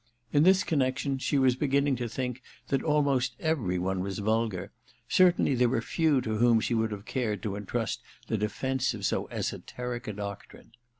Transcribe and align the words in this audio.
In 0.33 0.41
this 0.41 0.63
connection, 0.63 1.19
she 1.19 1.37
was 1.37 1.55
beginning 1.55 1.95
to 1.97 2.09
think 2.09 2.41
that 2.69 2.81
almost 2.81 3.35
every 3.39 3.77
one 3.77 3.99
was 3.99 4.17
vulgar; 4.17 4.71
certainly 5.07 5.53
there 5.53 5.69
were 5.69 5.79
few 5.79 6.21
to 6.21 6.37
whom 6.37 6.59
she 6.59 6.73
would 6.73 6.89
have 6.89 7.05
cared 7.05 7.43
to 7.43 7.55
intrust 7.55 8.01
the 8.25 8.35
defence 8.35 8.95
of 8.95 9.05
so 9.05 9.29
esoteric 9.29 10.07
a 10.07 10.13
doctrine. 10.13 10.71